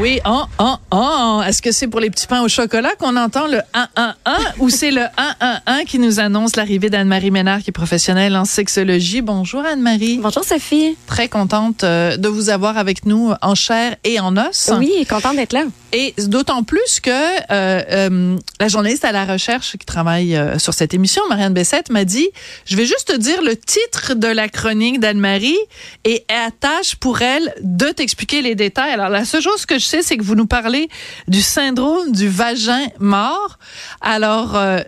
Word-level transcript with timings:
Oui, 0.00 0.18
oh, 0.26 0.42
oh, 0.58 0.74
oh. 0.90 1.42
Est-ce 1.46 1.62
que 1.62 1.70
c'est 1.70 1.86
pour 1.86 2.00
les 2.00 2.10
petits 2.10 2.26
pains 2.26 2.42
au 2.42 2.48
chocolat 2.48 2.90
qu'on 2.98 3.16
entend 3.16 3.46
le 3.46 3.58
1-1-1 3.74 4.14
ou 4.58 4.68
c'est 4.68 4.90
le 4.90 5.02
1-1-1 5.02 5.84
qui 5.84 5.98
nous 5.98 6.18
annonce 6.18 6.56
l'arrivée 6.56 6.90
d'Anne-Marie 6.90 7.30
Ménard, 7.30 7.60
qui 7.60 7.70
est 7.70 7.72
professionnelle 7.72 8.36
en 8.36 8.44
sexologie? 8.44 9.22
Bonjour 9.22 9.64
Anne-Marie. 9.64 10.18
Bonjour 10.20 10.44
Sophie. 10.44 10.96
Très 11.06 11.28
contente 11.28 11.84
euh, 11.84 12.16
de 12.16 12.28
vous 12.28 12.50
avoir 12.50 12.76
avec 12.76 13.06
nous 13.06 13.32
en 13.40 13.54
chair 13.54 13.96
et 14.02 14.18
en 14.18 14.36
os. 14.36 14.72
Oui, 14.78 15.06
contente 15.08 15.36
d'être 15.36 15.52
là. 15.52 15.64
Et 15.96 16.12
d'autant 16.18 16.64
plus 16.64 16.98
que 16.98 17.10
euh, 17.10 17.38
euh, 17.52 18.36
la 18.58 18.66
journaliste 18.66 19.04
à 19.04 19.12
la 19.12 19.24
recherche 19.24 19.76
qui 19.76 19.86
travaille 19.86 20.34
euh, 20.34 20.58
sur 20.58 20.74
cette 20.74 20.92
émission, 20.92 21.22
Marianne 21.28 21.54
Bessette, 21.54 21.88
m'a 21.88 22.04
dit, 22.04 22.28
je 22.66 22.74
vais 22.76 22.84
juste 22.84 23.06
te 23.06 23.16
dire 23.16 23.40
le 23.42 23.54
titre 23.56 24.14
de 24.14 24.26
la 24.26 24.48
chronique 24.48 24.98
d'Anne-Marie 24.98 25.56
et 26.02 26.24
elle 26.26 26.48
attache 26.48 26.96
pour 26.96 27.22
elle 27.22 27.54
de 27.60 27.86
t'expliquer 27.86 28.42
les 28.42 28.56
détails. 28.56 28.90
Alors 28.90 29.08
la 29.08 29.24
seule 29.24 29.42
chose 29.42 29.66
que 29.66 29.78
je 29.84 29.88
sais, 29.88 30.02
c'est 30.02 30.16
que 30.16 30.22
vous 30.24 30.34
nous 30.34 30.46
parlez 30.46 30.88
du 31.28 31.42
syndrome 31.42 32.10
du 32.12 32.28
vagin 32.28 32.86
mort. 32.98 33.58
Alors 34.00 34.56
euh, 34.56 34.80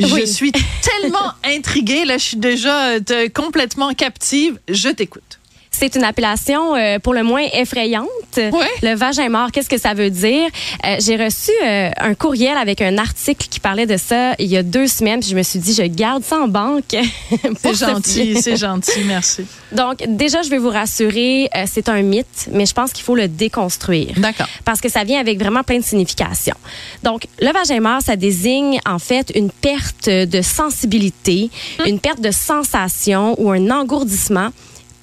je 0.00 0.24
suis 0.24 0.52
tellement 0.82 1.32
intriguée, 1.44 2.04
là 2.04 2.18
je 2.18 2.24
suis 2.24 2.36
déjà 2.36 2.90
euh, 2.94 3.00
te- 3.00 3.28
complètement 3.28 3.92
captive. 3.94 4.58
Je 4.68 4.88
t'écoute. 4.88 5.40
C'est 5.76 5.96
une 5.96 6.04
appellation 6.04 6.76
euh, 6.76 7.00
pour 7.00 7.14
le 7.14 7.24
moins 7.24 7.44
effrayante. 7.52 8.08
Ouais. 8.36 8.50
Le 8.82 8.94
vagin 8.94 9.28
mort, 9.28 9.50
qu'est-ce 9.50 9.68
que 9.68 9.78
ça 9.78 9.92
veut 9.92 10.10
dire? 10.10 10.48
Euh, 10.86 10.96
J'ai 11.00 11.16
reçu 11.16 11.50
euh, 11.64 11.90
un 11.98 12.14
courriel 12.14 12.56
avec 12.56 12.80
un 12.80 12.96
article 12.96 13.48
qui 13.50 13.58
parlait 13.58 13.86
de 13.86 13.96
ça 13.96 14.34
il 14.38 14.46
y 14.46 14.56
a 14.56 14.62
deux 14.62 14.86
semaines. 14.86 15.18
Puis 15.18 15.30
je 15.30 15.36
me 15.36 15.42
suis 15.42 15.58
dit, 15.58 15.74
je 15.74 15.82
garde 15.82 16.22
ça 16.22 16.38
en 16.38 16.46
banque. 16.46 16.94
C'est 17.60 17.74
gentil, 17.74 18.40
c'est 18.40 18.56
gentil, 18.56 19.00
merci. 19.06 19.46
Donc, 19.72 20.04
déjà, 20.06 20.42
je 20.42 20.50
vais 20.50 20.58
vous 20.58 20.70
rassurer, 20.70 21.48
c'est 21.66 21.88
un 21.88 22.02
mythe, 22.02 22.48
mais 22.52 22.66
je 22.66 22.74
pense 22.74 22.92
qu'il 22.92 23.04
faut 23.04 23.14
le 23.16 23.26
déconstruire. 23.26 24.12
D'accord. 24.16 24.46
Parce 24.64 24.80
que 24.80 24.88
ça 24.88 25.02
vient 25.04 25.18
avec 25.18 25.38
vraiment 25.38 25.62
plein 25.62 25.78
de 25.78 25.84
significations. 25.84 26.56
Donc, 27.02 27.26
le 27.40 27.52
vagin 27.52 27.80
mort, 27.80 28.00
ça 28.02 28.16
désigne 28.16 28.80
en 28.86 28.98
fait 28.98 29.32
une 29.34 29.50
perte 29.50 30.08
de 30.08 30.42
sensibilité, 30.42 31.50
une 31.86 31.98
perte 31.98 32.20
de 32.20 32.30
sensation 32.30 33.34
ou 33.40 33.50
un 33.50 33.70
engourdissement 33.70 34.50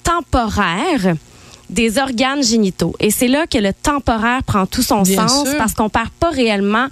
temporaire 0.02 1.14
des 1.70 1.98
organes 1.98 2.42
génitaux. 2.42 2.94
Et 3.00 3.10
c'est 3.10 3.28
là 3.28 3.46
que 3.46 3.58
le 3.58 3.72
temporaire 3.72 4.42
prend 4.44 4.66
tout 4.66 4.82
son 4.82 5.02
Bien 5.02 5.26
sens 5.26 5.48
sûr. 5.48 5.56
parce 5.56 5.72
qu'on 5.72 5.88
perd 5.88 6.10
pas 6.10 6.30
réellement 6.30 6.86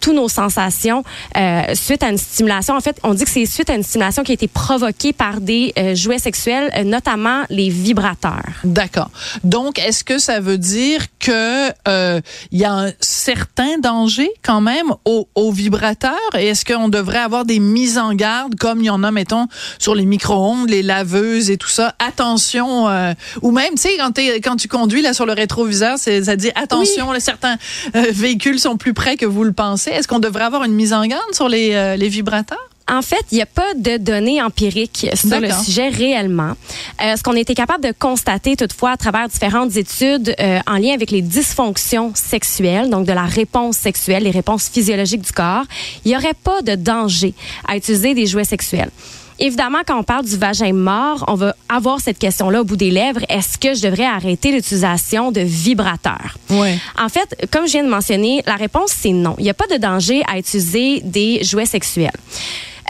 tous 0.00 0.12
nos 0.12 0.28
sensations 0.28 1.02
euh, 1.36 1.62
suite 1.74 2.02
à 2.02 2.10
une 2.10 2.18
stimulation. 2.18 2.74
En 2.74 2.80
fait, 2.80 2.98
on 3.02 3.14
dit 3.14 3.24
que 3.24 3.30
c'est 3.30 3.46
suite 3.46 3.70
à 3.70 3.74
une 3.74 3.82
stimulation 3.82 4.22
qui 4.22 4.32
a 4.32 4.34
été 4.34 4.48
provoquée 4.48 5.12
par 5.12 5.40
des 5.40 5.72
euh, 5.78 5.94
jouets 5.94 6.18
sexuels, 6.18 6.70
euh, 6.76 6.84
notamment 6.84 7.42
les 7.50 7.68
vibrateurs. 7.68 8.52
D'accord. 8.64 9.10
Donc, 9.44 9.78
est-ce 9.78 10.04
que 10.04 10.18
ça 10.18 10.40
veut 10.40 10.58
dire 10.58 11.00
que 11.18 11.70
euh, 11.88 12.20
il 12.50 12.58
y 12.58 12.64
a 12.64 12.72
un 12.72 12.92
certain 13.00 13.78
danger 13.78 14.30
quand 14.42 14.60
même 14.60 14.86
au, 15.04 15.28
au 15.34 15.52
vibrateur 15.52 16.12
et 16.38 16.46
est-ce 16.46 16.64
qu'on 16.64 16.88
devrait 16.88 17.18
avoir 17.18 17.44
des 17.44 17.58
mises 17.58 17.98
en 17.98 18.14
garde 18.14 18.54
comme 18.56 18.80
il 18.80 18.86
y 18.86 18.90
en 18.90 19.02
a 19.02 19.10
mettons 19.10 19.46
sur 19.78 19.94
les 19.94 20.06
micro-ondes, 20.06 20.68
les 20.68 20.82
laveuses 20.82 21.50
et 21.50 21.56
tout 21.56 21.68
ça? 21.68 21.94
Attention 21.98 22.86
ou 23.42 23.50
même 23.50 23.74
tu 23.74 23.82
sais 23.82 24.40
quand 24.42 24.56
tu 24.56 24.68
conduis 24.68 25.02
là 25.02 25.12
sur 25.12 25.26
le 25.26 25.32
rétroviseur, 25.32 25.98
ça 25.98 26.36
dit 26.36 26.50
attention, 26.54 27.12
là, 27.12 27.20
certains 27.20 27.56
véhicules 27.94 28.58
sont 28.58 28.76
plus 28.76 28.94
près 28.94 29.16
que 29.16 29.26
vous 29.26 29.44
le 29.44 29.52
pensez. 29.52 29.85
Est-ce 29.92 30.08
qu'on 30.08 30.18
devrait 30.18 30.44
avoir 30.44 30.64
une 30.64 30.74
mise 30.74 30.92
en 30.92 31.06
garde 31.06 31.34
sur 31.34 31.48
les 31.48 31.74
euh, 31.74 31.96
les 31.96 32.08
vibrateurs? 32.08 32.68
En 32.88 33.02
fait, 33.02 33.24
il 33.32 33.34
n'y 33.34 33.42
a 33.42 33.46
pas 33.46 33.74
de 33.74 33.96
données 33.96 34.40
empiriques 34.40 35.08
sur 35.14 35.40
le 35.40 35.50
sujet 35.50 35.88
réellement. 35.88 36.52
Euh, 37.02 37.16
ce 37.16 37.22
qu'on 37.24 37.34
a 37.34 37.40
été 37.40 37.54
capable 37.54 37.82
de 37.82 37.92
constater 37.98 38.54
toutefois 38.54 38.92
à 38.92 38.96
travers 38.96 39.26
différentes 39.28 39.76
études 39.76 40.36
euh, 40.38 40.60
en 40.68 40.76
lien 40.76 40.94
avec 40.94 41.10
les 41.10 41.20
dysfonctions 41.20 42.12
sexuelles, 42.14 42.88
donc 42.88 43.04
de 43.04 43.12
la 43.12 43.24
réponse 43.24 43.76
sexuelle, 43.76 44.22
les 44.22 44.30
réponses 44.30 44.68
physiologiques 44.68 45.22
du 45.22 45.32
corps, 45.32 45.64
il 46.04 46.10
n'y 46.12 46.16
aurait 46.16 46.34
pas 46.34 46.62
de 46.62 46.76
danger 46.76 47.34
à 47.66 47.76
utiliser 47.76 48.14
des 48.14 48.26
jouets 48.26 48.44
sexuels. 48.44 48.90
Évidemment, 49.38 49.78
quand 49.86 49.98
on 49.98 50.02
parle 50.02 50.24
du 50.24 50.36
vagin 50.36 50.72
mort, 50.72 51.24
on 51.28 51.34
va 51.34 51.54
avoir 51.68 52.00
cette 52.00 52.18
question-là 52.18 52.62
au 52.62 52.64
bout 52.64 52.76
des 52.76 52.90
lèvres. 52.90 53.20
Est-ce 53.28 53.58
que 53.58 53.74
je 53.74 53.82
devrais 53.82 54.06
arrêter 54.06 54.52
l'utilisation 54.52 55.30
de 55.32 55.40
vibrateurs? 55.40 56.38
Ouais. 56.50 56.78
En 56.98 57.08
fait, 57.08 57.46
comme 57.50 57.66
je 57.66 57.72
viens 57.72 57.84
de 57.84 57.88
mentionner, 57.90 58.42
la 58.46 58.54
réponse 58.56 58.92
c'est 58.98 59.10
non. 59.12 59.34
Il 59.38 59.44
n'y 59.44 59.50
a 59.50 59.54
pas 59.54 59.66
de 59.66 59.76
danger 59.76 60.22
à 60.32 60.38
utiliser 60.38 61.00
des 61.04 61.44
jouets 61.44 61.66
sexuels. 61.66 62.10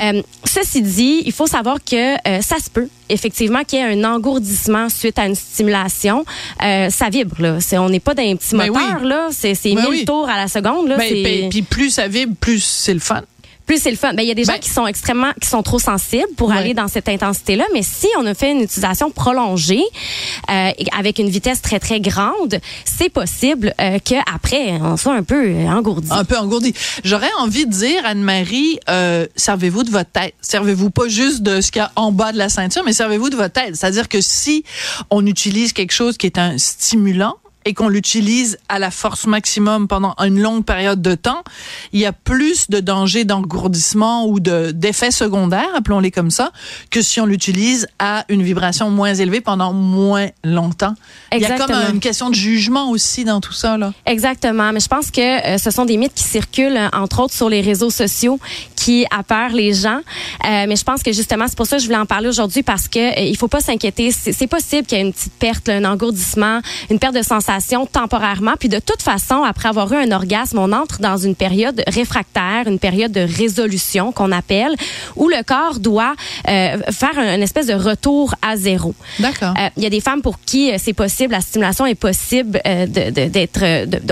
Euh, 0.02 0.20
ceci 0.44 0.82
dit, 0.82 1.22
il 1.24 1.32
faut 1.32 1.46
savoir 1.46 1.78
que 1.82 2.14
euh, 2.28 2.42
ça 2.42 2.56
se 2.62 2.68
peut 2.68 2.86
effectivement 3.08 3.64
qu'il 3.64 3.78
y 3.78 3.82
ait 3.82 3.98
un 3.98 4.04
engourdissement 4.04 4.90
suite 4.90 5.18
à 5.18 5.26
une 5.26 5.34
stimulation. 5.34 6.24
Euh, 6.62 6.90
ça 6.90 7.08
vibre 7.08 7.36
là. 7.40 7.60
C'est, 7.60 7.78
on 7.78 7.88
n'est 7.88 7.98
pas 8.00 8.12
dans 8.14 8.22
un 8.22 8.36
petit 8.36 8.54
Ben 8.54 8.66
moteur 8.68 8.98
oui. 9.00 9.08
là. 9.08 9.28
C'est, 9.30 9.54
c'est 9.54 9.72
Ben 9.74 9.80
1000 9.84 9.88
oui. 9.90 10.04
tours 10.04 10.28
à 10.28 10.36
la 10.36 10.48
seconde 10.48 10.88
là. 10.88 10.98
Ben, 10.98 11.08
puis- 11.08 11.48
puis 11.48 11.62
plus 11.62 11.90
ça 11.90 12.08
vibre, 12.08 12.34
plus 12.38 12.62
c'est 12.62 12.92
le 12.92 13.00
fun. 13.00 13.22
Plus 13.66 13.82
c'est 13.82 13.90
le 13.90 13.96
fun. 13.96 14.14
Ben, 14.14 14.22
il 14.22 14.28
y 14.28 14.30
a 14.30 14.34
des 14.34 14.44
gens 14.44 14.52
Ben- 14.52 14.60
qui 14.60 14.70
sont 14.70 14.86
extrêmement, 14.86 15.32
qui 15.40 15.48
sont 15.48 15.62
trop 15.62 15.78
sensibles 15.78 16.28
pour 16.36 16.48
Ouais. 16.50 16.56
aller 16.58 16.74
dans 16.74 16.88
cette 16.88 17.08
intensité-là. 17.08 17.64
Mais 17.74 17.82
si 17.82 18.06
on 18.18 18.26
a 18.26 18.34
fait 18.34 18.52
une 18.52 18.60
utilisation 18.60 19.10
prolongée, 19.10 19.82
euh, 20.50 20.70
avec 20.96 21.18
une 21.18 21.28
vitesse 21.28 21.60
très, 21.62 21.80
très 21.80 22.00
grande, 22.00 22.60
c'est 22.84 23.08
possible 23.08 23.74
euh, 23.80 23.98
qu'après, 24.04 24.72
on 24.80 24.96
soit 24.96 25.14
un 25.14 25.22
peu 25.22 25.46
euh, 25.48 25.66
engourdi. 25.68 26.08
un 26.10 26.24
peu 26.24 26.36
engourdi. 26.38 26.74
J'aurais 27.04 27.30
envie 27.40 27.66
de 27.66 27.72
dire, 27.72 28.02
Anne-Marie, 28.04 28.78
euh, 28.88 29.26
servez-vous 29.36 29.82
de 29.82 29.90
votre 29.90 30.10
tête. 30.10 30.34
Servez-vous 30.40 30.90
pas 30.90 31.08
juste 31.08 31.42
de 31.42 31.60
ce 31.60 31.70
qu'il 31.72 31.80
y 31.80 31.84
a 31.84 31.90
en 31.96 32.12
bas 32.12 32.32
de 32.32 32.38
la 32.38 32.48
ceinture, 32.48 32.82
mais 32.84 32.92
servez-vous 32.92 33.30
de 33.30 33.36
votre 33.36 33.52
tête. 33.54 33.74
C'est-à-dire 33.76 34.08
que 34.08 34.20
si 34.20 34.64
on 35.10 35.26
utilise 35.26 35.72
quelque 35.72 35.92
chose 35.92 36.16
qui 36.16 36.26
est 36.26 36.38
un 36.38 36.56
stimulant, 36.58 37.34
et 37.66 37.74
qu'on 37.74 37.88
l'utilise 37.88 38.58
à 38.68 38.78
la 38.78 38.90
force 38.90 39.26
maximum 39.26 39.88
pendant 39.88 40.14
une 40.24 40.40
longue 40.40 40.64
période 40.64 41.02
de 41.02 41.14
temps, 41.16 41.42
il 41.92 42.00
y 42.00 42.06
a 42.06 42.12
plus 42.12 42.70
de 42.70 42.80
danger 42.80 43.24
d'engourdissement 43.24 44.26
ou 44.26 44.40
de 44.40 44.70
d'effets 44.70 45.10
secondaires, 45.10 45.68
appelons-les 45.74 46.12
comme 46.12 46.30
ça, 46.30 46.52
que 46.90 47.02
si 47.02 47.20
on 47.20 47.26
l'utilise 47.26 47.88
à 47.98 48.24
une 48.28 48.42
vibration 48.42 48.88
moins 48.88 49.14
élevée 49.14 49.40
pendant 49.40 49.72
moins 49.72 50.28
longtemps. 50.44 50.94
Il 51.32 51.40
y 51.40 51.44
a 51.44 51.48
comme 51.48 51.62
Exactement. 51.62 51.92
une 51.92 52.00
question 52.00 52.30
de 52.30 52.36
jugement 52.36 52.90
aussi 52.90 53.24
dans 53.24 53.40
tout 53.40 53.52
ça 53.52 53.76
là. 53.76 53.92
Exactement. 54.06 54.72
Mais 54.72 54.80
je 54.80 54.88
pense 54.88 55.10
que 55.10 55.20
euh, 55.20 55.58
ce 55.58 55.70
sont 55.72 55.84
des 55.84 55.96
mythes 55.96 56.14
qui 56.14 56.22
circulent, 56.22 56.76
euh, 56.76 56.88
entre 56.92 57.20
autres, 57.20 57.34
sur 57.34 57.48
les 57.48 57.60
réseaux 57.60 57.90
sociaux 57.90 58.38
qui 58.86 59.04
appeurent 59.10 59.56
les 59.64 59.72
gens. 59.74 59.98
Euh, 60.44 60.66
mais 60.68 60.76
je 60.76 60.84
pense 60.84 61.02
que 61.02 61.12
justement, 61.20 61.46
c'est 61.48 61.56
pour 61.56 61.66
ça 61.66 61.76
que 61.76 61.82
je 61.82 61.88
voulais 61.88 61.98
en 62.06 62.06
parler 62.06 62.28
aujourd'hui 62.28 62.62
parce 62.62 62.86
que 62.86 63.00
euh, 63.00 63.20
il 63.32 63.36
faut 63.36 63.48
pas 63.48 63.60
s'inquiéter. 63.68 64.12
C'est 64.12 64.46
possible 64.46 64.84
qu'il 64.86 64.98
y 64.98 65.00
ait 65.00 65.04
une 65.04 65.12
petite 65.12 65.32
perte, 65.46 65.66
là, 65.66 65.74
un 65.76 65.84
engourdissement, 65.84 66.60
une 66.92 67.00
perte 67.00 67.14
de 67.16 67.22
sensation 67.22 67.80
temporairement. 67.86 68.54
Puis 68.60 68.68
de 68.68 68.78
toute 68.78 69.02
façon, 69.02 69.42
après 69.42 69.68
avoir 69.68 69.92
eu 69.92 69.96
un 69.96 70.12
orgasme, 70.12 70.58
on 70.60 70.70
entre 70.72 71.00
dans 71.00 71.16
une 71.16 71.34
période 71.34 71.82
réfractaire, 71.88 72.62
une 72.68 72.78
période 72.78 73.10
de 73.10 73.22
résolution 73.42 74.12
qu'on 74.12 74.30
appelle, 74.30 74.74
où 75.16 75.28
le 75.28 75.42
corps 75.42 75.80
doit 75.80 76.14
euh, 76.48 76.78
faire 76.92 77.18
un, 77.18 77.34
une 77.36 77.42
espèce 77.42 77.66
de 77.66 77.74
retour 77.74 78.34
à 78.40 78.56
zéro. 78.56 78.94
D'accord. 79.18 79.54
Euh, 79.60 79.68
Il 79.76 79.82
y 79.82 79.86
a 79.86 79.90
des 79.90 80.00
femmes 80.00 80.22
pour 80.22 80.36
qui 80.48 80.70
euh, 80.70 80.76
c'est 80.78 80.92
possible, 80.92 81.32
la 81.32 81.40
stimulation 81.40 81.86
est 81.86 81.96
possible 82.08 82.60
euh, 82.64 82.86
d'être, 82.86 83.62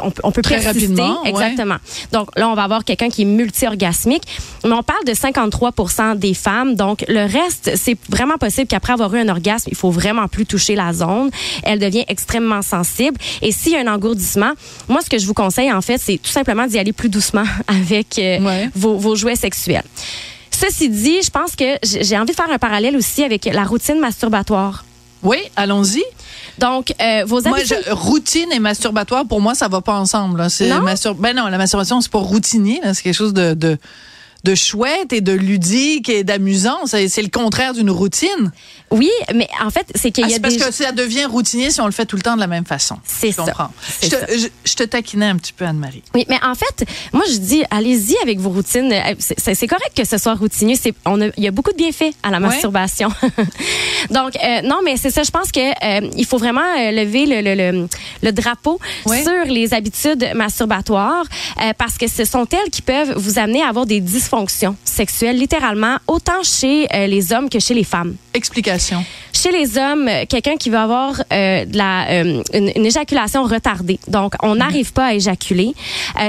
on, 0.03 0.11
peut- 0.11 0.23
on 0.25 0.33
peut 0.33 0.43
Très 0.43 0.57
persister. 0.59 0.81
rapidement, 0.87 1.23
ouais. 1.23 1.31
Exactement. 1.31 1.77
Donc 2.13 2.27
là, 2.37 2.49
on 2.49 2.55
va 2.55 2.65
avoir 2.65 2.83
quelqu'un 2.85 3.09
qui 3.09 3.23
est 3.23 3.31
multi-orgasmique, 3.43 4.25
mais 4.65 4.73
on 4.73 4.83
parle 4.83 5.05
de 5.05 5.13
53% 5.13 6.17
des 6.19 6.35
femmes. 6.35 6.75
Donc 6.75 7.05
le 7.09 7.23
reste, 7.31 7.73
c'est 7.77 7.97
vraiment 8.09 8.39
possible 8.39 8.67
qu'après 8.67 8.93
avoir 8.93 9.15
eu 9.15 9.21
un 9.21 9.29
orgasme, 9.29 9.69
il 9.71 9.77
faut 9.77 9.91
vraiment 9.91 10.29
plus 10.29 10.47
toucher 10.47 10.75
la 10.75 10.93
zone. 10.93 11.31
Elle 11.63 11.79
devient 11.79 12.05
extrêmement 12.09 12.63
sensible. 12.63 13.17
Et 13.43 13.53
s'il 13.53 13.73
y 13.73 13.77
a 13.77 13.81
un 13.81 13.93
engourdissement, 13.95 14.53
moi, 14.89 15.01
ce 15.03 15.11
que 15.11 15.19
je 15.19 15.27
vous 15.27 15.35
conseille, 15.35 15.73
en 15.73 15.81
fait, 15.83 15.99
c'est 15.99 16.19
tout 16.19 16.31
simplement 16.31 16.67
d'y 16.67 16.79
aller 16.79 16.93
plus 16.93 17.09
doucement 17.09 17.45
avec 17.67 18.19
euh, 18.19 18.41
Ouais. 18.41 18.69
vos, 18.75 18.97
vos 18.97 19.17
jouets 19.17 19.37
sexuels. 19.37 19.85
Ceci 20.51 20.89
dit, 20.89 21.21
je 21.23 21.31
pense 21.31 21.57
que 21.57 21.65
j'ai 21.83 22.17
envie 22.17 22.31
de 22.31 22.37
faire 22.37 22.51
un 22.51 22.59
parallèle 22.59 22.97
aussi 22.97 23.25
avec 23.25 23.45
la 23.47 23.65
routine 23.65 23.99
masturbatoire. 23.99 24.85
Oui, 25.23 25.39
allons-y. 25.57 26.03
Donc, 26.59 26.93
euh, 27.01 27.25
vos 27.27 27.41
Moi, 27.43 27.57
habitudes... 27.59 27.79
je- 27.87 27.93
routine 27.93 28.53
et 28.53 28.59
masturbatoire, 28.61 29.25
pour 29.27 29.41
moi, 29.41 29.55
ça 29.55 29.69
va 29.69 29.81
pas 29.81 29.95
ensemble. 29.95 30.49
C'est 30.51 30.69
Non? 30.69 30.81
mastur- 30.83 31.15
ben 31.17 31.35
non, 31.35 31.47
la 31.49 31.59
masturbation, 31.59 32.01
c'est 32.01 32.11
pas 32.13 32.19
routinier. 32.19 32.81
C'est 32.93 33.03
quelque 33.03 33.15
chose 33.17 33.33
de, 33.35 33.55
de, 33.55 33.79
de 34.45 34.55
chouette 34.55 35.13
et 35.13 35.21
de 35.21 35.33
ludique 35.33 36.09
et 36.09 36.23
d'amusant. 36.25 36.87
C'est 36.87 37.09
c'est 37.09 37.23
le 37.23 37.29
contraire 37.31 37.73
d'une 37.75 37.91
routine. 37.91 38.53
Oui, 38.91 39.11
mais 39.35 39.49
en 39.65 39.71
fait, 39.71 39.87
c'est 39.95 40.11
qu'il 40.13 40.25
Ah, 40.25 40.29
y 40.29 40.33
a 40.33 40.35
c'est 40.37 40.41
parce 40.41 40.55
des... 40.57 40.61
que 40.61 40.71
ça 40.71 40.93
devient 40.93 41.25
routinier 41.25 41.71
si 41.71 41.81
on 41.81 41.87
le 41.87 41.93
fait 41.93 42.07
tout 42.07 42.15
le 42.17 42.23
temps 42.23 42.35
de 42.37 42.41
la 42.41 42.47
même 42.47 42.65
façon. 42.67 42.97
C'est 43.05 43.33
ça. 43.33 43.43
comprends. 43.45 43.71
Je 44.03 44.09
ça. 44.09 44.19
te, 44.27 44.39
je, 44.39 44.47
je 44.65 44.75
te 44.75 44.83
taquinais 44.85 45.27
un 45.27 45.37
petit 45.37 45.53
peu, 45.53 45.65
Anne-Marie. 45.65 46.03
Oui, 46.15 46.25
mais 46.29 46.39
en 46.45 46.55
fait, 46.55 46.85
moi 47.13 47.25
je 47.29 47.39
dis, 47.39 47.63
allez-y 47.71 48.17
avec 48.23 48.39
vos 48.39 48.51
routines. 48.51 48.93
Euh, 48.93 49.15
C'est 49.19 49.67
correct 49.67 49.93
que 49.97 50.07
ce 50.07 50.19
soit 50.19 50.35
routinier. 50.35 50.77
C'est, 50.77 50.95
on 51.07 51.21
a, 51.21 51.27
il 51.37 51.43
y 51.43 51.49
a 51.49 51.51
beaucoup 51.51 51.73
de 51.73 51.77
bienfaits 51.77 52.15
à 52.23 52.31
la 52.31 52.39
masturbation. 52.41 53.09
Donc, 54.11 54.37
euh, 54.37 54.63
non, 54.63 54.81
mais 54.85 54.97
c'est 54.97 55.11
ça. 55.11 55.23
Je 55.23 55.31
pense 55.31 55.51
que 55.51 55.61
euh, 55.61 56.09
il 56.17 56.27
faut 56.27 56.39
vraiment 56.39 56.61
euh, 56.79 56.91
lever 56.93 57.27
le, 57.27 57.41
le, 57.41 57.55
le, 57.73 57.89
le 58.23 58.33
drapeau 58.33 58.79
sur 59.07 59.45
les 59.47 59.75
habitudes 59.75 60.31
masturbatoires 60.35 61.25
euh, 61.63 61.73
parce 61.77 61.99
que 61.99 62.07
ce 62.09 62.25
sont 62.25 62.47
elles 62.53 62.71
qui 62.71 62.83
peuvent 62.83 63.15
vous 63.17 63.39
amener 63.39 63.63
à 63.63 63.69
avoir 63.69 63.87
des 63.87 64.01
dysfonction 64.35 64.77
sexuelle, 64.85 65.39
littéralement, 65.39 65.97
autant 66.09 66.43
chez 66.43 66.87
euh, 66.93 67.07
les 67.07 67.33
hommes 67.33 67.49
que 67.49 67.59
chez 67.61 67.75
les 67.75 67.85
femmes. 67.85 68.17
Explication. 68.33 69.05
Chez 69.33 69.53
les 69.53 69.79
hommes, 69.79 70.09
euh, 70.09 70.25
quelqu'un 70.29 70.57
qui 70.57 70.71
va 70.71 70.83
avoir 70.83 71.23
euh, 71.33 71.65
de 71.65 71.77
la, 71.77 72.09
euh, 72.11 72.43
une, 72.53 72.73
une 72.75 72.87
éjaculation 72.87 73.45
retardée, 73.45 74.01
donc 74.09 74.35
on 74.43 74.57
n'arrive 74.57 74.93
pas 74.93 75.07
à 75.07 75.15
éjaculer, 75.15 75.73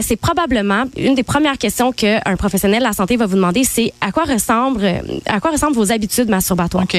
c'est 0.01 0.15
probablement 0.17 0.83
une 0.97 1.15
des 1.15 1.23
premières 1.23 1.57
questions 1.57 1.91
qu'un 1.91 2.35
professionnel 2.37 2.79
de 2.79 2.83
la 2.85 2.93
santé 2.93 3.17
va 3.17 3.25
vous 3.25 3.35
demander, 3.35 3.63
c'est 3.63 3.91
à 4.01 4.11
quoi 4.11 4.23
ressemble, 4.25 4.85
à 5.25 5.39
quoi 5.39 5.51
ressemblent 5.51 5.75
vos 5.75 5.91
habitudes 5.91 6.29
masturbatoires? 6.29 6.83
OK. 6.83 6.97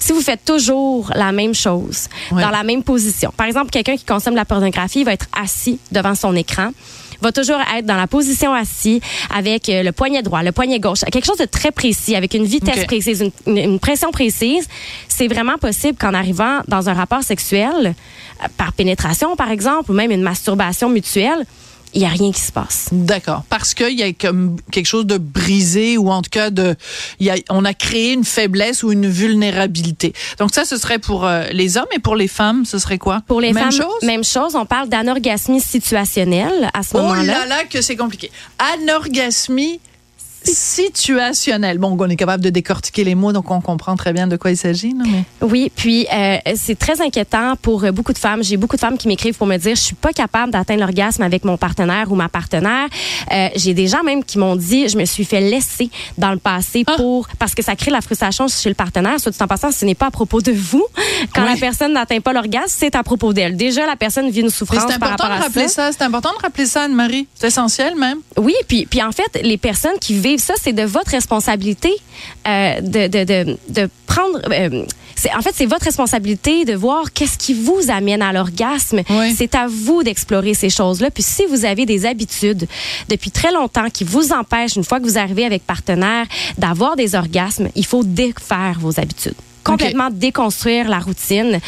Si 0.00 0.12
vous 0.12 0.20
faites 0.22 0.44
toujours 0.44 1.10
la 1.14 1.30
même 1.32 1.54
chose, 1.54 2.08
Ouais. 2.32 2.42
dans 2.42 2.50
la 2.50 2.62
même 2.64 2.82
position, 2.82 3.32
par 3.36 3.46
exemple, 3.46 3.70
quelqu'un 3.70 3.96
qui 3.96 4.04
consomme 4.04 4.34
de 4.34 4.38
la 4.38 4.44
pornographie 4.44 5.04
va 5.04 5.12
être 5.12 5.26
assis 5.40 5.78
devant 5.92 6.14
son 6.14 6.34
écran 6.36 6.70
va 7.20 7.32
toujours 7.32 7.58
être 7.76 7.84
dans 7.86 7.96
la 7.96 8.06
position 8.06 8.52
assis 8.54 9.00
avec 9.34 9.68
euh, 9.68 9.82
le 9.82 9.92
poignet 9.92 10.22
droit, 10.22 10.42
le 10.42 10.52
poignet 10.52 10.78
gauche, 10.78 11.00
quelque 11.12 11.24
chose 11.26 11.38
de 11.38 11.44
très 11.46 11.70
précis, 11.72 12.14
avec 12.16 12.34
une 12.34 12.44
vitesse 12.44 12.76
précise, 12.86 13.20
une, 13.20 13.32
une- 13.46 13.70
une 13.72 13.78
pression 13.80 14.10
précise. 14.10 14.66
C'est 15.08 15.28
vraiment 15.28 15.58
possible 15.58 15.98
qu'en 15.98 16.14
arrivant 16.14 16.60
dans 16.68 16.88
un 16.88 16.94
rapport 16.94 17.22
sexuel, 17.22 17.94
euh, 18.44 18.46
par 18.56 18.72
pénétration 18.72 19.34
par 19.36 19.50
exemple, 19.50 19.90
ou 19.90 19.94
même 19.94 20.10
une 20.10 20.22
masturbation 20.22 20.88
mutuelle, 20.88 21.44
il 21.94 22.00
n'y 22.00 22.06
a 22.06 22.10
rien 22.10 22.30
qui 22.32 22.40
se 22.40 22.52
passe. 22.52 22.88
D'accord. 22.92 23.42
Parce 23.48 23.74
qu'il 23.74 23.98
y 23.98 24.02
a 24.02 24.12
comme 24.12 24.56
quelque 24.70 24.86
chose 24.86 25.06
de 25.06 25.18
brisé 25.18 25.96
ou 25.98 26.10
en 26.10 26.22
tout 26.22 26.30
cas 26.30 26.50
de, 26.50 26.74
il 27.20 27.26
y 27.26 27.30
a, 27.30 27.36
on 27.50 27.64
a 27.64 27.74
créé 27.74 28.12
une 28.12 28.24
faiblesse 28.24 28.82
ou 28.82 28.92
une 28.92 29.08
vulnérabilité. 29.08 30.12
Donc 30.38 30.54
ça, 30.54 30.64
ce 30.64 30.76
serait 30.76 30.98
pour 30.98 31.26
euh, 31.26 31.44
les 31.52 31.76
hommes 31.76 31.86
et 31.94 31.98
pour 31.98 32.16
les 32.16 32.28
femmes, 32.28 32.64
ce 32.64 32.78
serait 32.78 32.98
quoi? 32.98 33.22
Pour 33.26 33.40
les 33.40 33.52
Même 33.52 33.64
femmes, 33.70 33.82
chose? 33.88 34.02
même 34.02 34.24
chose. 34.24 34.54
On 34.54 34.66
parle 34.66 34.88
d'anorgasmie 34.88 35.60
situationnelle 35.60 36.70
à 36.74 36.82
ce 36.82 36.90
Oh 36.94 36.98
moment-là. 37.02 37.22
là 37.24 37.46
là 37.46 37.64
que 37.64 37.80
c'est 37.80 37.96
compliqué. 37.96 38.30
Anorgasmie 38.74 39.80
situationnelle. 40.44 41.78
Bon, 41.78 41.96
on 41.98 42.08
est 42.08 42.16
capable 42.16 42.42
de 42.42 42.50
décortiquer 42.50 43.04
les 43.04 43.14
mots, 43.14 43.32
donc 43.32 43.50
on 43.50 43.60
comprend 43.60 43.96
très 43.96 44.12
bien 44.12 44.26
de 44.26 44.36
quoi 44.36 44.50
il 44.50 44.56
s'agit. 44.56 44.94
mais... 44.94 45.24
Oui, 45.40 45.70
puis 45.74 46.06
euh, 46.12 46.36
c'est 46.56 46.78
très 46.78 47.00
inquiétant 47.00 47.54
pour 47.60 47.84
euh, 47.84 47.92
beaucoup 47.92 48.12
de 48.12 48.18
femmes. 48.18 48.42
J'ai 48.42 48.56
beaucoup 48.56 48.76
de 48.76 48.80
femmes 48.80 48.98
qui 48.98 49.08
m'écrivent 49.08 49.34
pour 49.36 49.46
me 49.46 49.56
dire 49.56 49.74
je 49.76 49.80
suis 49.80 49.94
pas 49.94 50.12
capable 50.12 50.52
d'atteindre 50.52 50.80
l'orgasme 50.80 51.22
avec 51.22 51.44
mon 51.44 51.56
partenaire 51.56 52.10
ou 52.10 52.14
ma 52.14 52.28
partenaire. 52.28 52.86
Euh, 53.32 53.48
J'ai 53.56 53.74
des 53.74 53.86
gens 53.88 54.02
même 54.02 54.24
qui 54.24 54.38
m'ont 54.38 54.56
dit 54.56 54.88
je 54.88 54.96
me 54.96 55.04
suis 55.04 55.24
fait 55.24 55.40
laisser 55.40 55.90
dans 56.16 56.30
le 56.32 56.38
passé 56.38 56.84
Ah. 56.86 56.94
pour 56.96 57.28
parce 57.38 57.54
que 57.54 57.62
ça 57.62 57.74
crée 57.76 57.90
la 57.90 58.00
frustration 58.00 58.46
chez 58.48 58.68
le 58.68 58.74
partenaire. 58.74 59.18
Soit 59.20 59.32
dit 59.32 59.38
en 59.42 59.46
passant, 59.48 59.70
ce 59.72 59.84
n'est 59.84 59.94
pas 59.94 60.06
à 60.06 60.10
propos 60.10 60.40
de 60.40 60.52
vous. 60.52 60.84
Quand 61.34 61.42
Oui. 61.44 61.50
la 61.52 61.56
personne 61.56 61.92
n'atteint 61.92 62.20
pas 62.20 62.32
l'orgasme, 62.32 62.66
c'est 62.78 62.94
à 62.94 63.02
propos 63.02 63.32
d'elle. 63.32 63.56
Déjà, 63.56 63.86
la 63.86 63.96
personne 63.96 64.30
vit 64.30 64.40
une 64.40 64.50
souffrance 64.50 64.84
c'est 64.88 64.94
important 64.94 65.26
de 65.28 65.32
rappeler 65.42 65.68
ça. 65.68 65.90
ça. 65.90 65.92
C'est 65.98 66.04
important 66.04 66.30
de 66.36 66.42
rappeler 66.42 66.66
ça, 66.66 66.82
Anne-Marie. 66.84 67.26
C'est 67.34 67.48
essentiel 67.48 67.94
même. 67.96 68.18
Oui, 68.36 68.54
puis, 68.68 68.86
puis 68.86 69.02
en 69.02 69.12
fait, 69.12 69.40
les 69.42 69.56
personnes 69.58 69.98
qui 70.00 70.14
vivent 70.14 70.27
ça, 70.36 70.54
c'est 70.60 70.74
de 70.74 70.82
votre 70.82 71.12
responsabilité 71.12 71.92
euh, 72.46 72.80
de, 72.80 73.06
de, 73.06 73.24
de, 73.24 73.58
de 73.68 73.88
prendre. 74.06 74.40
euh, 74.52 74.84
en 75.36 75.42
fait, 75.42 75.52
c'est 75.54 75.66
votre 75.66 75.84
responsabilité 75.84 76.64
de 76.64 76.74
voir 76.74 77.12
qu'est-ce 77.12 77.38
qui 77.38 77.54
vous 77.54 77.80
amène 77.88 78.22
à 78.22 78.32
l'orgasme. 78.32 79.00
Oui. 79.10 79.34
C'est 79.36 79.54
à 79.54 79.66
vous 79.66 80.02
d'explorer 80.02 80.54
ces 80.54 80.70
choses-là. 80.70 81.10
Puis 81.10 81.22
si 81.24 81.44
vous 81.46 81.64
avez 81.64 81.86
des 81.86 82.06
habitudes 82.06 82.66
depuis 83.08 83.30
très 83.30 83.50
longtemps 83.52 83.90
qui 83.90 84.04
vous 84.04 84.32
empêchent, 84.32 84.76
une 84.76 84.84
fois 84.84 85.00
que 85.00 85.04
vous 85.04 85.18
arrivez 85.18 85.44
avec 85.44 85.64
partenaire, 85.66 86.26
d'avoir 86.56 86.94
des 86.96 87.14
orgasmes, 87.14 87.68
il 87.74 87.84
faut 87.86 88.04
défaire 88.04 88.76
vos 88.80 89.00
habitudes. 89.00 89.34
Complètement 89.64 90.08
déconstruire 90.10 90.88
la 90.88 90.98
routine. 90.98 91.60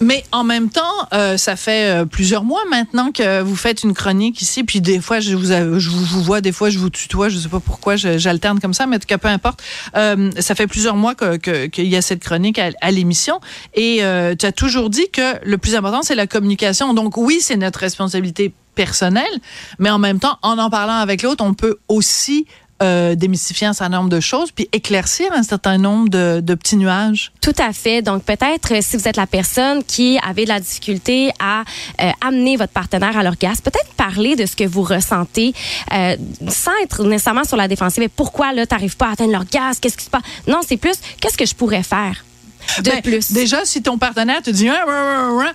Mais 0.00 0.22
en 0.30 0.44
même 0.44 0.70
temps, 0.70 0.80
euh, 1.12 1.36
ça 1.36 1.56
fait 1.56 1.90
euh, 1.90 2.04
plusieurs 2.04 2.44
mois 2.44 2.62
maintenant 2.70 3.10
que 3.10 3.42
vous 3.42 3.56
faites 3.56 3.82
une 3.82 3.94
chronique 3.94 4.40
ici, 4.40 4.62
puis 4.62 4.80
des 4.80 5.00
fois 5.00 5.18
je 5.18 5.34
vous, 5.34 5.46
je 5.46 5.90
vous, 5.90 6.22
vois, 6.22 6.40
des 6.40 6.52
fois 6.52 6.70
je 6.70 6.78
vous 6.78 6.88
tutoie, 6.90 7.28
je 7.28 7.36
sais 7.38 7.48
pas 7.48 7.58
pourquoi 7.58 7.96
j'alterne 7.96 8.60
comme 8.60 8.74
ça, 8.74 8.86
mais 8.86 8.96
en 8.96 8.98
tout 9.00 9.06
cas 9.08 9.18
peu 9.18 9.28
importe. 9.28 9.60
Euh, 9.96 10.30
ça 10.38 10.54
fait 10.54 10.68
plusieurs 10.68 10.94
mois 10.96 11.14
que- 11.16 11.36
que- 11.36 11.66
qu'il 11.66 11.86
y 11.88 11.96
a 11.96 12.02
cette 12.02 12.22
chronique 12.22 12.58
à, 12.60 12.70
à 12.80 12.90
l'émission, 12.92 13.40
et 13.74 14.04
euh, 14.04 14.36
tu 14.38 14.46
as 14.46 14.52
toujours 14.52 14.88
dit 14.88 15.10
que 15.12 15.44
le 15.44 15.58
plus 15.58 15.74
important 15.74 16.02
c'est 16.02 16.14
la 16.14 16.28
communication. 16.28 16.94
Donc 16.94 17.16
oui, 17.16 17.38
c'est 17.40 17.56
notre 17.56 17.80
responsabilité 17.80 18.52
personnelle, 18.76 19.24
mais 19.78 19.90
en 19.90 19.98
même 19.98 20.18
temps, 20.20 20.38
en 20.42 20.58
en 20.58 20.70
parlant 20.70 20.94
avec 20.96 21.22
l'autre, 21.22 21.44
on 21.44 21.54
peut 21.54 21.76
aussi 21.88 22.46
euh, 22.82 23.14
démystifier 23.14 23.66
un 23.66 23.72
certain 23.72 23.96
nombre 23.98 24.10
de 24.10 24.20
choses, 24.20 24.50
puis 24.52 24.68
éclaircir 24.72 25.32
un 25.32 25.42
certain 25.42 25.78
nombre 25.78 26.08
de, 26.08 26.40
de 26.40 26.54
petits 26.54 26.76
nuages. 26.76 27.32
Tout 27.40 27.54
à 27.58 27.72
fait. 27.72 28.02
Donc 28.02 28.24
peut-être 28.24 28.74
euh, 28.74 28.80
si 28.80 28.96
vous 28.96 29.08
êtes 29.08 29.16
la 29.16 29.26
personne 29.26 29.84
qui 29.84 30.18
avait 30.26 30.44
de 30.44 30.48
la 30.48 30.60
difficulté 30.60 31.30
à 31.38 31.62
euh, 32.00 32.10
amener 32.20 32.56
votre 32.56 32.72
partenaire 32.72 33.16
à 33.16 33.22
l'orgasme, 33.22 33.62
peut-être 33.62 33.92
parler 33.94 34.36
de 34.36 34.46
ce 34.46 34.56
que 34.56 34.64
vous 34.64 34.82
ressentez 34.82 35.54
euh, 35.92 36.16
sans 36.48 36.72
être 36.82 37.04
nécessairement 37.04 37.44
sur 37.44 37.56
la 37.56 37.68
défensive. 37.68 38.02
Mais 38.02 38.08
pourquoi 38.08 38.52
là 38.52 38.66
t'arrives 38.66 38.96
pas 38.96 39.08
à 39.08 39.12
atteindre 39.12 39.32
l'orgasme? 39.32 39.80
Qu'est-ce 39.80 39.96
qui 39.96 40.04
se 40.04 40.10
passe? 40.10 40.22
Non, 40.46 40.60
c'est 40.66 40.76
plus 40.76 40.96
qu'est-ce 41.20 41.38
que 41.38 41.46
je 41.46 41.54
pourrais 41.54 41.82
faire? 41.82 42.24
De 42.78 42.90
Ben, 42.90 43.02
plus. 43.02 43.32
Déjà, 43.32 43.64
si 43.64 43.82
ton 43.82 43.98
partenaire 43.98 44.40
te 44.40 44.50
dit, 44.50 44.68
ah, 44.68 44.84
ah, 44.86 45.40
ah 45.42 45.52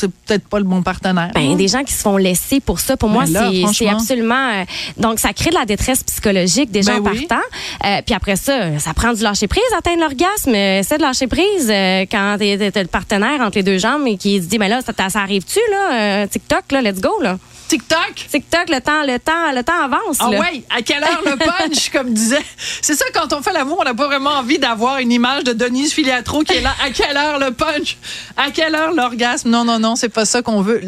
c'est 0.00 0.10
peut-être 0.10 0.48
pas 0.48 0.58
le 0.58 0.64
bon 0.64 0.82
partenaire. 0.82 1.30
Ben, 1.34 1.56
des 1.56 1.68
gens 1.68 1.84
qui 1.84 1.92
se 1.92 2.00
font 2.02 2.16
laisser 2.16 2.60
pour 2.60 2.80
ça, 2.80 2.96
pour 2.96 3.08
Ben 3.08 3.14
moi, 3.14 3.24
là, 3.26 3.50
c'est- 3.72 3.88
absolument. 3.88 4.48
euh, 4.50 4.64
donc, 4.96 5.18
ça 5.18 5.32
crée 5.32 5.50
de 5.50 5.54
la 5.54 5.64
détresse 5.64 6.02
psychologique 6.02 6.70
déjà 6.70 6.98
Ben 6.98 7.06
en 7.06 7.10
oui. 7.12 7.26
partant. 7.26 7.44
Euh, 7.84 8.00
puis 8.04 8.14
après 8.14 8.36
ça, 8.36 8.78
ça 8.78 8.94
prend 8.94 9.12
du 9.12 9.22
lâcher 9.22 9.46
prise, 9.48 9.62
atteindre 9.78 10.00
l'orgasme. 10.00 10.54
Euh, 10.54 10.82
C'est 10.82 10.96
de 10.96 11.02
lâcher 11.02 11.26
prise 11.26 11.68
euh, 11.70 12.04
quand 12.10 12.36
t'as 12.38 12.82
le 12.82 12.88
partenaire 12.88 13.40
entre 13.40 13.58
les 13.58 13.62
deux 13.62 13.78
jambes 13.78 14.06
et 14.06 14.16
qui 14.16 14.40
se 14.42 14.46
dit, 14.46 14.58
mais 14.58 14.68
là, 14.68 14.80
ça, 14.82 14.92
ça 15.08 15.20
arrive-tu, 15.20 15.60
là? 15.70 15.92
Euh, 16.22 16.26
TikTok, 16.26 16.72
là, 16.72 16.82
let's 16.82 17.00
go, 17.00 17.20
là? 17.20 17.38
TikTok? 17.70 18.14
TikTok, 18.28 18.68
le 18.68 18.80
temps, 18.80 19.04
le 19.06 19.18
temps, 19.20 19.52
le 19.54 19.62
temps 19.62 19.84
avance, 19.84 20.16
Ah 20.18 20.28
là. 20.28 20.40
ouais, 20.40 20.64
à 20.70 20.82
quelle 20.82 21.04
heure 21.04 21.22
le 21.24 21.36
punch, 21.36 21.90
comme 21.92 22.12
disait? 22.12 22.44
C'est 22.82 22.94
ça, 22.94 23.04
quand 23.14 23.32
on 23.32 23.42
fait 23.42 23.52
l'amour, 23.52 23.78
on 23.80 23.84
n'a 23.84 23.94
pas 23.94 24.08
vraiment 24.08 24.30
envie 24.30 24.58
d'avoir 24.58 24.98
une 24.98 25.12
image 25.12 25.44
de 25.44 25.52
Denise 25.52 25.92
Filiatro 25.92 26.40
qui 26.42 26.54
est 26.56 26.62
là. 26.62 26.74
À 26.84 26.90
quelle 26.90 27.16
heure 27.16 27.38
le 27.38 27.52
punch? 27.52 27.96
À 28.36 28.50
quelle 28.50 28.74
heure 28.74 28.92
l'orgasme? 28.92 29.50
Non, 29.50 29.62
non, 29.62 29.78
non, 29.78 29.94
c'est 29.94 30.08
pas 30.08 30.24
ça 30.24 30.42
qu'on 30.42 30.62
veut. 30.62 30.80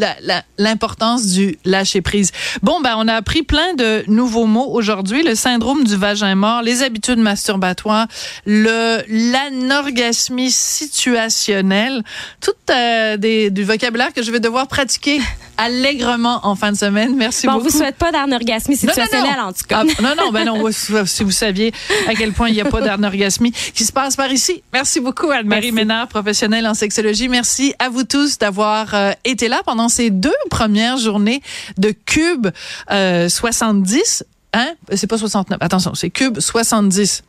L'importance 0.59 1.29
du 1.29 1.57
lâcher 1.65 2.01
prise. 2.01 2.33
Bon, 2.63 2.81
ben, 2.81 2.95
on 2.99 3.07
a 3.07 3.15
appris 3.15 3.45
plein 3.45 3.75
de 3.75 4.03
nouveaux 4.09 4.47
mots 4.47 4.73
aujourd'hui. 4.73 5.23
Le 5.23 5.37
syndrome 5.37 5.85
du 5.85 5.95
vagin 5.97 6.35
mort, 6.35 6.63
les 6.63 6.83
habitudes 6.83 7.21
masturbatoires, 7.21 8.09
le, 8.45 9.03
l'anorgasmie 9.07 10.51
situationnelle. 10.51 12.03
Tout 12.41 12.51
euh, 12.71 13.17
des, 13.17 13.51
du 13.51 13.63
vocabulaire 13.63 14.13
que 14.13 14.23
je 14.25 14.33
vais 14.33 14.41
devoir 14.41 14.67
pratiquer 14.67 15.21
allègrement 15.59 16.41
en 16.43 16.57
fin 16.57 16.72
de 16.73 16.77
semaine. 16.77 17.15
Merci 17.17 17.47
Bon, 17.47 17.53
on 17.53 17.57
beaucoup. 17.57 17.71
vous 17.71 17.79
souhaite 17.79 17.97
pas 17.97 18.11
d'anorgasmie 18.13 18.77
situationnelle, 18.77 19.41
en 19.41 19.53
tout 19.53 19.65
cas. 19.69 19.85
Ah, 19.87 20.03
non, 20.03 20.15
non, 20.17 20.33
ben 20.33 20.45
non, 20.45 20.71
si 20.73 21.25
vous 21.25 21.31
saviez 21.31 21.73
à 22.09 22.15
quel 22.15 22.33
point 22.33 22.49
il 22.49 22.55
n'y 22.55 22.61
a 22.61 22.65
pas 22.65 22.81
d'anorgasmie 22.81 23.53
qui 23.53 23.85
se 23.85 23.93
passe 23.93 24.17
par 24.17 24.33
ici. 24.33 24.63
Merci 24.73 25.01
beaucoup, 25.01 25.31
Anne-Marie. 25.31 25.73
Ménard, 25.73 26.09
professionnelle 26.09 26.67
en 26.67 26.75
sexologie. 26.75 27.29
Merci 27.29 27.75
à 27.79 27.89
vous 27.89 28.05
tous 28.05 28.39
d'avoir 28.39 28.95
euh, 28.95 29.13
été 29.25 29.49
là 29.49 29.63
pendant 29.65 29.89
ces 29.89 30.11
deux 30.11 30.31
premières 30.51 30.99
journées 30.99 31.43
de 31.79 31.91
Cube 31.91 32.49
euh, 32.91 33.29
70. 33.29 34.25
Hein? 34.55 34.73
C'est 34.95 35.07
pas 35.07 35.19
69. 35.19 35.59
Attention, 35.61 35.95
c'est 35.95 36.11
Cube 36.11 36.41
70 36.41 37.23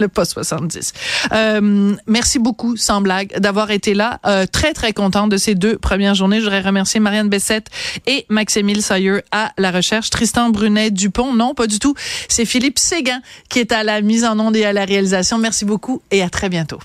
le 0.00 0.08
poste 0.08 0.32
70. 0.32 0.92
Euh, 1.32 1.94
merci 2.06 2.38
beaucoup, 2.38 2.76
sans 2.76 3.00
blague, 3.00 3.38
d'avoir 3.38 3.70
été 3.70 3.94
là. 3.94 4.20
Euh, 4.26 4.46
très, 4.46 4.72
très 4.72 4.92
contente 4.92 5.30
de 5.30 5.36
ces 5.36 5.54
deux 5.54 5.78
premières 5.78 6.14
journées. 6.14 6.38
Je 6.38 6.44
voudrais 6.44 6.60
remercier 6.60 7.00
Marianne 7.00 7.28
Bessette 7.28 7.68
et 8.06 8.26
Maximile 8.28 8.82
Sayer 8.82 9.20
à 9.30 9.52
la 9.58 9.70
recherche. 9.70 10.10
Tristan 10.10 10.50
Brunet 10.50 10.90
Dupont, 10.90 11.32
non, 11.32 11.54
pas 11.54 11.66
du 11.66 11.78
tout. 11.78 11.94
C'est 12.28 12.44
Philippe 12.44 12.78
Séguin 12.78 13.20
qui 13.48 13.58
est 13.58 13.72
à 13.72 13.84
la 13.84 14.00
mise 14.00 14.24
en 14.24 14.38
onde 14.38 14.56
et 14.56 14.64
à 14.64 14.72
la 14.72 14.84
réalisation. 14.84 15.38
Merci 15.38 15.64
beaucoup 15.64 16.02
et 16.10 16.22
à 16.22 16.30
très 16.30 16.48
bientôt. 16.48 16.78